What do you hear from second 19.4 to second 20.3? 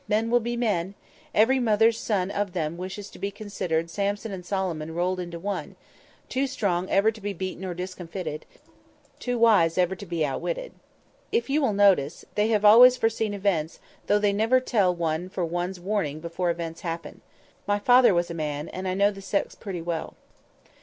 pretty well."